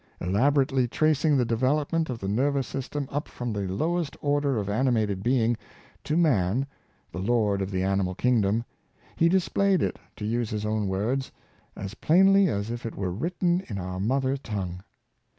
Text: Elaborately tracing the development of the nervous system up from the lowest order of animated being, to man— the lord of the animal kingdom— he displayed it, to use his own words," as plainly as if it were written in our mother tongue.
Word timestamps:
Elaborately 0.19 0.87
tracing 0.87 1.37
the 1.37 1.45
development 1.45 2.09
of 2.09 2.17
the 2.17 2.27
nervous 2.27 2.65
system 2.65 3.07
up 3.11 3.27
from 3.27 3.53
the 3.53 3.67
lowest 3.67 4.17
order 4.19 4.57
of 4.57 4.67
animated 4.67 5.21
being, 5.21 5.55
to 6.03 6.17
man— 6.17 6.65
the 7.11 7.19
lord 7.19 7.61
of 7.61 7.69
the 7.69 7.83
animal 7.83 8.15
kingdom— 8.15 8.63
he 9.19 9.29
displayed 9.29 9.83
it, 9.83 9.99
to 10.15 10.25
use 10.25 10.49
his 10.49 10.65
own 10.65 10.87
words," 10.87 11.31
as 11.75 11.93
plainly 11.93 12.47
as 12.47 12.71
if 12.71 12.83
it 12.83 12.95
were 12.95 13.11
written 13.11 13.61
in 13.69 13.77
our 13.77 13.99
mother 13.99 14.35
tongue. 14.35 14.81